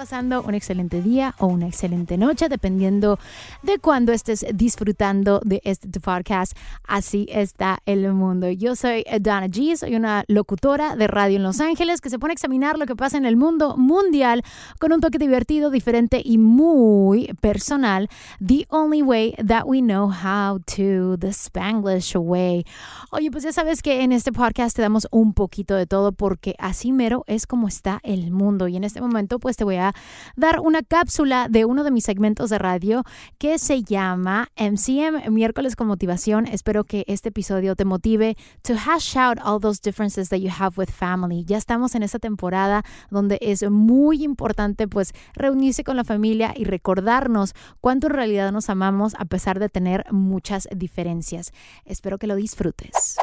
[0.00, 3.18] Pasando un excelente día o una excelente noche, dependiendo
[3.62, 6.56] de cuándo estés disfrutando de este podcast.
[6.88, 8.48] Así está el mundo.
[8.48, 12.32] Yo soy Donna G, soy una locutora de radio en Los Ángeles que se pone
[12.32, 14.42] a examinar lo que pasa en el mundo mundial
[14.78, 18.08] con un toque divertido, diferente y muy personal.
[18.42, 22.64] The only way that we know how to, the Spanglish way.
[23.10, 26.54] Oye, pues ya sabes que en este podcast te damos un poquito de todo porque
[26.58, 28.66] así mero es como está el mundo.
[28.66, 29.89] Y en este momento pues te voy a
[30.36, 33.04] dar una cápsula de uno de mis segmentos de radio
[33.38, 36.46] que se llama MCM, miércoles con motivación.
[36.46, 40.76] Espero que este episodio te motive to hash out all those differences that you have
[40.76, 41.44] with family.
[41.44, 46.64] Ya estamos en esta temporada donde es muy importante pues reunirse con la familia y
[46.64, 51.52] recordarnos cuánto en realidad nos amamos a pesar de tener muchas diferencias.
[51.84, 53.16] Espero que lo disfrutes.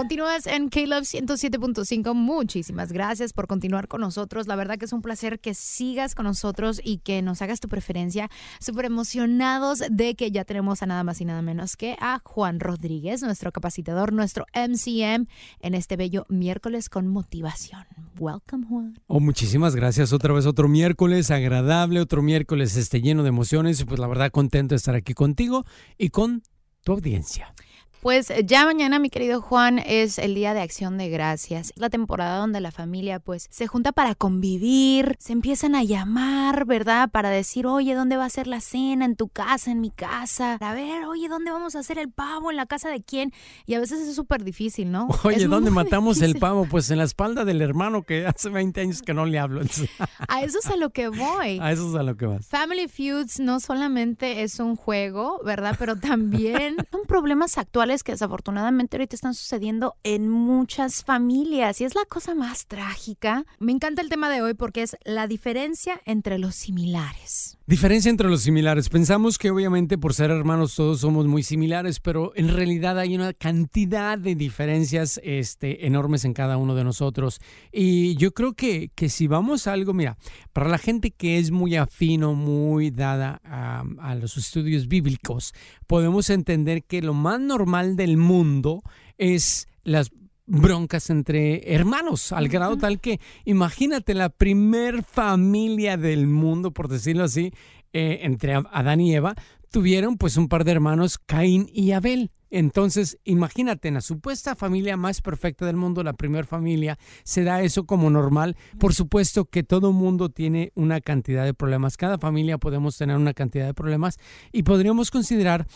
[0.00, 2.14] Continúas en K-Love 107.5.
[2.14, 4.46] Muchísimas gracias por continuar con nosotros.
[4.46, 7.68] La verdad que es un placer que sigas con nosotros y que nos hagas tu
[7.68, 8.30] preferencia.
[8.60, 12.60] Súper emocionados de que ya tenemos a nada más y nada menos que a Juan
[12.60, 15.26] Rodríguez, nuestro capacitador, nuestro MCM,
[15.60, 17.84] en este bello miércoles con motivación.
[18.18, 18.98] Welcome, Juan.
[19.06, 20.14] Oh, muchísimas gracias.
[20.14, 24.30] Otra vez otro miércoles agradable, otro miércoles este, lleno de emociones y pues la verdad
[24.30, 25.66] contento de estar aquí contigo
[25.98, 26.42] y con
[26.84, 27.52] tu audiencia.
[28.00, 31.70] Pues ya mañana, mi querido Juan, es el día de acción de gracias.
[31.76, 37.10] La temporada donde la familia pues se junta para convivir, se empiezan a llamar, ¿verdad?
[37.10, 39.04] Para decir, oye, ¿dónde va a ser la cena?
[39.04, 39.70] ¿En tu casa?
[39.70, 40.56] ¿En mi casa?
[40.62, 42.50] A ver, oye, ¿dónde vamos a hacer el pavo?
[42.50, 43.34] ¿En la casa de quién?
[43.66, 45.08] Y a veces es súper difícil, ¿no?
[45.24, 46.64] Oye, Es ¿dónde matamos el pavo?
[46.64, 49.60] Pues en la espalda del hermano que hace 20 años que no le hablo.
[49.60, 49.90] Entonces,
[50.28, 51.58] A eso es a lo que voy.
[51.60, 52.46] a eso es a lo que vas.
[52.46, 55.76] Family Feuds no solamente es un juego, ¿verdad?
[55.78, 61.94] Pero también son problemas actuales que desafortunadamente ahorita están sucediendo en muchas familias y es
[61.94, 63.44] la cosa más trágica.
[63.58, 67.58] Me encanta el tema de hoy porque es la diferencia entre los similares.
[67.70, 68.88] Diferencia entre los similares.
[68.88, 73.32] Pensamos que obviamente por ser hermanos todos somos muy similares, pero en realidad hay una
[73.32, 77.40] cantidad de diferencias este, enormes en cada uno de nosotros.
[77.70, 80.18] Y yo creo que, que si vamos a algo, mira,
[80.52, 85.54] para la gente que es muy afino, muy dada a, a los estudios bíblicos,
[85.86, 88.82] podemos entender que lo más normal del mundo
[89.16, 90.10] es las
[90.50, 97.24] broncas entre hermanos, al grado tal que imagínate la primer familia del mundo, por decirlo
[97.24, 97.52] así,
[97.92, 99.34] eh, entre Adán y Eva,
[99.70, 102.32] tuvieron pues un par de hermanos, Caín y Abel.
[102.52, 107.62] Entonces, imagínate, en la supuesta familia más perfecta del mundo, la primera familia, se da
[107.62, 108.56] eso como normal.
[108.80, 111.96] Por supuesto que todo mundo tiene una cantidad de problemas.
[111.96, 114.18] Cada familia podemos tener una cantidad de problemas
[114.50, 115.68] y podríamos considerar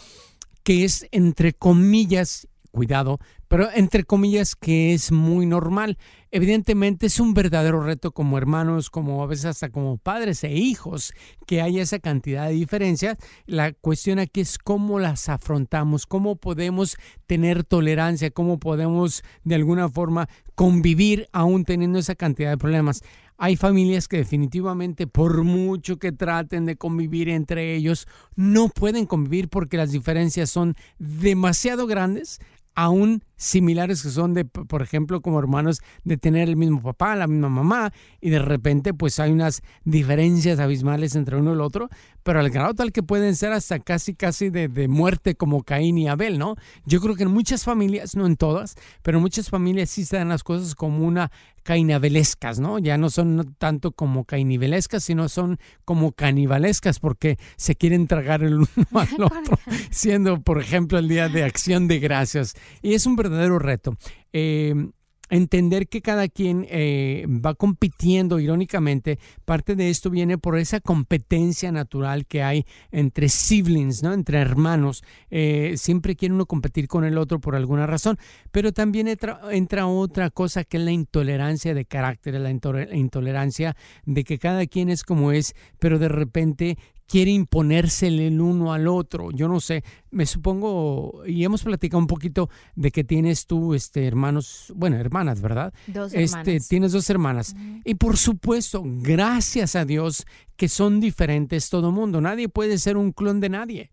[0.64, 5.96] que es, entre comillas, cuidado, pero entre comillas que es muy normal.
[6.32, 11.14] Evidentemente es un verdadero reto como hermanos, como a veces hasta como padres e hijos,
[11.46, 13.16] que haya esa cantidad de diferencias.
[13.46, 16.96] La cuestión aquí es cómo las afrontamos, cómo podemos
[17.28, 23.02] tener tolerancia, cómo podemos de alguna forma convivir aún teniendo esa cantidad de problemas.
[23.36, 28.06] Hay familias que definitivamente, por mucho que traten de convivir entre ellos,
[28.36, 32.40] no pueden convivir porque las diferencias son demasiado grandes
[32.74, 37.26] aún similares que son de, por ejemplo, como hermanos de tener el mismo papá, la
[37.26, 41.88] misma mamá, y de repente pues hay unas diferencias abismales entre uno y el otro,
[42.22, 45.98] pero al grado tal que pueden ser hasta casi, casi de, de muerte como Caín
[45.98, 46.56] y Abel, ¿no?
[46.86, 50.16] Yo creo que en muchas familias, no en todas, pero en muchas familias sí se
[50.16, 51.30] dan las cosas como una
[51.64, 52.78] cainabelescas, ¿no?
[52.78, 58.54] Ya no son tanto como cainivelescas, sino son como canibalescas porque se quieren tragar el
[58.76, 59.58] uno al otro,
[59.90, 62.54] siendo, por ejemplo, el Día de Acción de Gracias.
[62.82, 63.96] Y es un verdadero reto.
[64.32, 64.74] Eh,
[65.30, 71.72] entender que cada quien eh, va compitiendo irónicamente, parte de esto viene por esa competencia
[71.72, 74.12] natural que hay entre siblings, ¿no?
[74.12, 75.02] entre hermanos.
[75.30, 78.18] Eh, siempre quiere uno competir con el otro por alguna razón,
[78.52, 82.50] pero también entra otra cosa que es la intolerancia de carácter, la
[82.96, 88.72] intolerancia de que cada quien es como es, pero de repente quiere imponérsele el uno
[88.72, 89.30] al otro.
[89.30, 94.06] Yo no sé, me supongo, y hemos platicado un poquito de que tienes tú, este,
[94.06, 95.72] hermanos, bueno, hermanas, ¿verdad?
[95.86, 96.68] Dos este, hermanas.
[96.68, 97.56] Tienes dos hermanas.
[97.84, 102.20] Y por supuesto, gracias a Dios que son diferentes todo mundo.
[102.20, 103.90] Nadie puede ser un clon de nadie.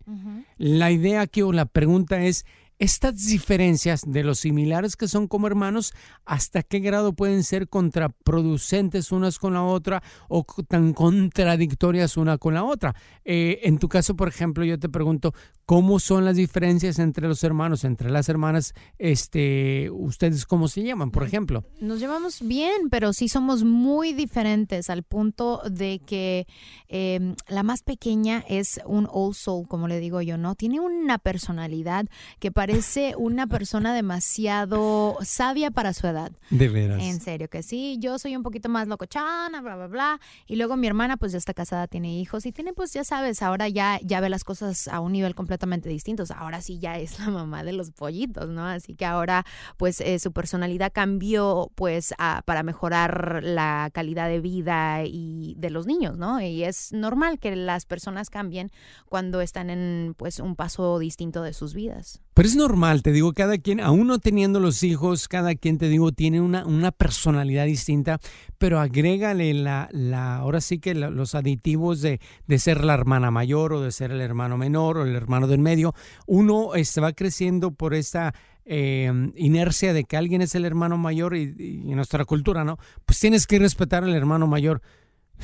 [0.56, 2.46] La idea aquí o la pregunta es,
[2.82, 5.94] estas diferencias de los similares que son como hermanos,
[6.24, 12.54] ¿hasta qué grado pueden ser contraproducentes unas con la otra o tan contradictorias una con
[12.54, 12.96] la otra?
[13.24, 15.32] Eh, en tu caso, por ejemplo, yo te pregunto,
[15.64, 18.74] ¿cómo son las diferencias entre los hermanos, entre las hermanas?
[18.98, 21.64] Este, ¿Ustedes cómo se llaman, por ejemplo?
[21.80, 26.48] Nos llevamos bien, pero sí somos muy diferentes al punto de que
[26.88, 30.56] eh, la más pequeña es un old soul, como le digo yo, ¿no?
[30.56, 32.06] Tiene una personalidad
[32.40, 32.71] que parece
[33.16, 36.32] una persona demasiado sabia para su edad.
[36.50, 37.02] De veras.
[37.02, 40.20] En serio, que sí, yo soy un poquito más locochana, bla, bla, bla.
[40.46, 43.42] Y luego mi hermana pues ya está casada, tiene hijos y tiene pues ya sabes,
[43.42, 46.24] ahora ya, ya ve las cosas a un nivel completamente distinto.
[46.36, 48.66] Ahora sí ya es la mamá de los pollitos, ¿no?
[48.66, 49.44] Así que ahora
[49.76, 55.70] pues eh, su personalidad cambió pues a, para mejorar la calidad de vida y de
[55.70, 56.40] los niños, ¿no?
[56.40, 58.70] Y es normal que las personas cambien
[59.08, 62.20] cuando están en pues un paso distinto de sus vidas.
[62.34, 65.90] Pero es normal, te digo, cada quien, aún no teniendo los hijos, cada quien, te
[65.90, 68.20] digo, tiene una, una personalidad distinta,
[68.56, 73.30] pero agrégale la, la, ahora sí que la, los aditivos de, de, ser la hermana
[73.30, 75.94] mayor o de ser el hermano menor o el hermano del medio.
[76.26, 81.36] Uno este, va creciendo por esta eh, inercia de que alguien es el hermano mayor
[81.36, 82.78] y, y en nuestra cultura, ¿no?
[83.04, 84.80] Pues tienes que respetar al hermano mayor.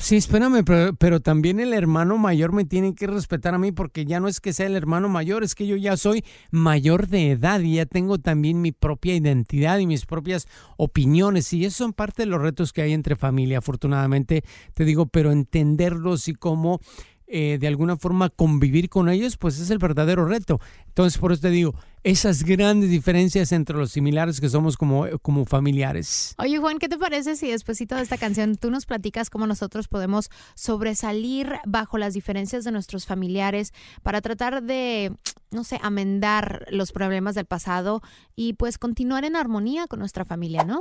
[0.01, 4.05] Sí, espérame, pero, pero, también el hermano mayor me tiene que respetar a mí porque
[4.05, 7.31] ya no es que sea el hermano mayor, es que yo ya soy mayor de
[7.31, 10.47] edad y ya tengo también mi propia identidad y mis propias
[10.77, 14.43] opiniones y esos son parte de los retos que hay entre familia, afortunadamente
[14.73, 16.79] te digo, pero entenderlos y cómo
[17.27, 20.59] eh, de alguna forma convivir con ellos, pues es el verdadero reto.
[20.87, 25.45] Entonces, por eso te digo, esas grandes diferencias entre los similares que somos como, como
[25.45, 26.35] familiares.
[26.37, 29.87] Oye, Juan, ¿qué te parece si después de esta canción tú nos platicas cómo nosotros
[29.87, 35.13] podemos sobresalir bajo las diferencias de nuestros familiares para tratar de,
[35.51, 38.01] no sé, amendar los problemas del pasado
[38.35, 40.79] y pues continuar en armonía con nuestra familia, ¿no?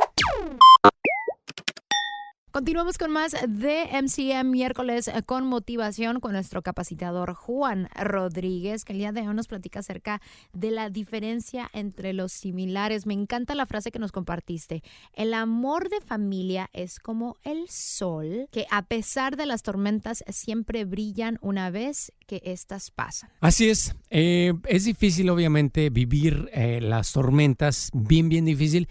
[2.59, 8.99] Continuamos con más de MCM miércoles con motivación con nuestro capacitador Juan Rodríguez, que el
[8.99, 10.21] día de hoy nos platica acerca
[10.53, 13.07] de la diferencia entre los similares.
[13.07, 14.83] Me encanta la frase que nos compartiste.
[15.15, 20.85] El amor de familia es como el sol, que a pesar de las tormentas siempre
[20.85, 23.31] brillan una vez que éstas pasan.
[23.39, 23.95] Así es.
[24.11, 28.89] Eh, es difícil, obviamente, vivir eh, las tormentas, bien, bien difícil.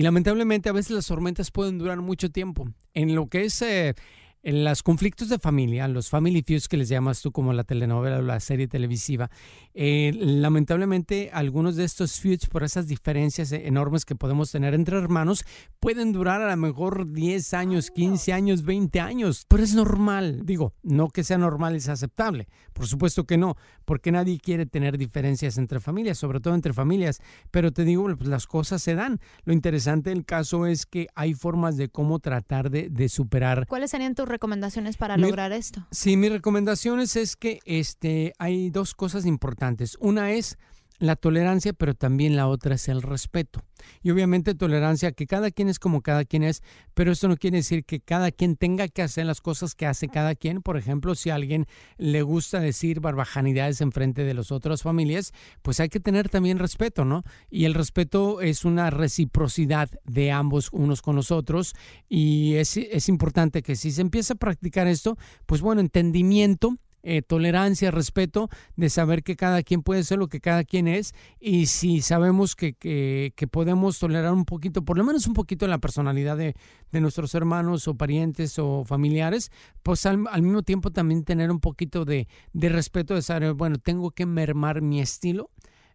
[0.00, 2.66] Y lamentablemente a veces las tormentas pueden durar mucho tiempo.
[2.94, 3.94] En lo que es eh,
[4.42, 8.18] en los conflictos de familia, los family feuds que les llamas tú como la telenovela
[8.18, 9.30] o la serie televisiva,
[9.74, 15.44] eh, lamentablemente algunos de estos feuds por esas diferencias enormes que podemos tener entre hermanos
[15.78, 20.74] pueden durar a lo mejor 10 años, 15 años, 20 años, pero es normal, digo,
[20.82, 25.58] no que sea normal es aceptable, por supuesto que no, porque nadie quiere tener diferencias
[25.58, 27.20] entre familias, sobre todo entre familias,
[27.50, 29.20] pero te digo, pues las cosas se dan.
[29.44, 33.66] Lo interesante del caso es que hay formas de cómo tratar de, de superar.
[33.66, 35.86] ¿Cuáles serían tus recomendaciones para lograr esto?
[35.90, 39.96] Sí, mis recomendaciones es que este, hay dos cosas importantes.
[40.00, 40.58] Una es
[41.00, 43.64] la tolerancia, pero también la otra es el respeto.
[44.02, 46.62] Y obviamente tolerancia, que cada quien es como cada quien es,
[46.94, 50.08] pero esto no quiere decir que cada quien tenga que hacer las cosas que hace
[50.08, 50.60] cada quien.
[50.60, 51.66] Por ejemplo, si a alguien
[51.96, 56.58] le gusta decir barbajanidades en frente de las otras familias, pues hay que tener también
[56.58, 57.24] respeto, ¿no?
[57.48, 61.74] Y el respeto es una reciprocidad de ambos unos con los otros
[62.08, 65.16] y es, es importante que si se empieza a practicar esto,
[65.46, 70.40] pues bueno, entendimiento eh, tolerancia, respeto, de saber que cada quien puede ser lo que
[70.40, 75.26] cada quien es y si sabemos que, que, podemos tolerar un poquito, por lo menos
[75.26, 76.54] un poquito la personalidad de,
[76.92, 79.50] de nuestros hermanos o parientes o familiares,
[79.82, 83.78] pues al, al, mismo tiempo también tener un poquito de, de respeto, de saber, bueno,
[83.78, 85.50] tengo que mermar mi estilo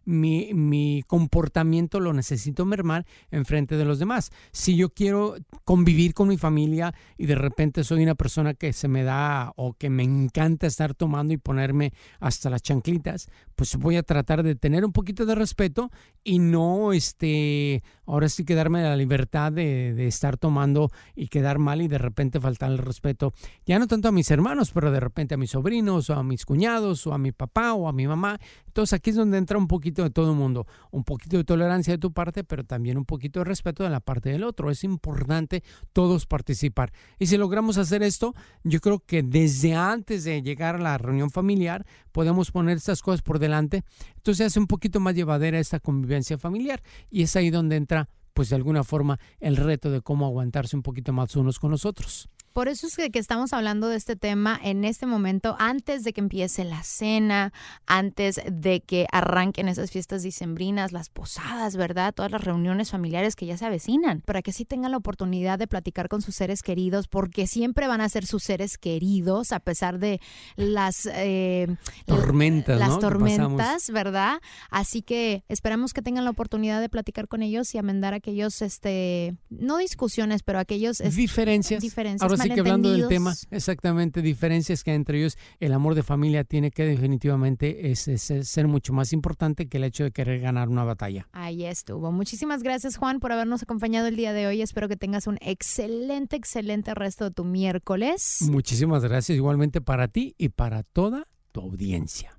[0.06, 4.30] mi, mi comportamiento lo necesito mermar en frente de los demás.
[4.52, 8.88] Si yo quiero convivir con mi familia y de repente soy una persona que se
[8.88, 13.96] me da o que me encanta estar tomando y ponerme hasta las chanclitas, pues voy
[13.96, 15.90] a tratar de tener un poquito de respeto
[16.22, 21.58] y no, este, ahora sí que darme la libertad de, de estar tomando y quedar
[21.58, 23.32] mal y de repente faltar el respeto,
[23.64, 26.44] ya no tanto a mis hermanos, pero de repente a mis sobrinos o a mis
[26.44, 28.38] cuñados o a mi papá o a mi mamá.
[28.66, 31.94] Entonces aquí es donde entra un poquito de todo el mundo, un poquito de tolerancia
[31.94, 34.70] de tu parte, pero también un poquito de respeto de la parte del otro.
[34.70, 35.62] Es importante
[35.92, 36.92] todos participar.
[37.18, 38.34] Y si logramos hacer esto,
[38.64, 43.22] yo creo que desde antes de llegar a la reunión familiar, podemos poner estas cosas
[43.22, 43.84] por delante.
[44.16, 46.82] Entonces hace un poquito más llevadera esta convivencia familiar.
[47.10, 50.82] Y es ahí donde entra, pues de alguna forma, el reto de cómo aguantarse un
[50.82, 52.28] poquito más unos con los otros.
[52.56, 56.14] Por eso es que, que, estamos hablando de este tema en este momento, antes de
[56.14, 57.52] que empiece la cena,
[57.84, 62.14] antes de que arranquen esas fiestas dicembrinas, las posadas, ¿verdad?
[62.14, 65.66] Todas las reuniones familiares que ya se avecinan, para que sí tengan la oportunidad de
[65.66, 69.98] platicar con sus seres queridos, porque siempre van a ser sus seres queridos, a pesar
[69.98, 70.22] de
[70.56, 71.66] las eh,
[72.06, 74.40] tormentas, las tormentas, ¿verdad?
[74.70, 79.36] Así que esperamos que tengan la oportunidad de platicar con ellos y amendar aquellos, este,
[79.50, 81.82] no discusiones, pero aquellos diferencias.
[81.82, 86.44] diferencias que hablando del tema, exactamente, diferencias que hay entre ellos, el amor de familia
[86.44, 90.84] tiene que definitivamente es, ser mucho más importante que el hecho de querer ganar una
[90.84, 91.28] batalla.
[91.32, 92.12] Ahí estuvo.
[92.12, 94.62] Muchísimas gracias, Juan, por habernos acompañado el día de hoy.
[94.62, 98.38] Espero que tengas un excelente, excelente resto de tu miércoles.
[98.50, 102.36] Muchísimas gracias, igualmente para ti y para toda tu audiencia.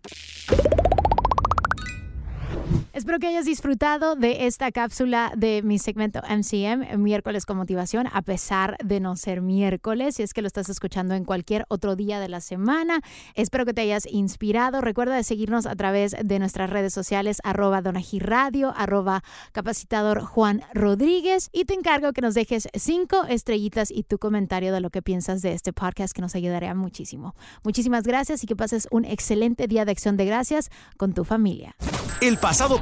[2.97, 8.23] Espero que hayas disfrutado de esta cápsula de mi segmento MCM, miércoles con motivación, a
[8.23, 12.19] pesar de no ser miércoles, si es que lo estás escuchando en cualquier otro día
[12.19, 13.01] de la semana.
[13.35, 14.81] Espero que te hayas inspirado.
[14.81, 17.83] Recuerda de seguirnos a través de nuestras redes sociales, arroba
[18.19, 24.17] Radio, arroba capacitador Juan Rodríguez, y te encargo que nos dejes cinco estrellitas y tu
[24.17, 27.35] comentario de lo que piensas de este podcast, que nos ayudaría muchísimo.
[27.63, 31.75] Muchísimas gracias y que pases un excelente día de acción de gracias con tu familia.
[32.19, 32.81] El pasado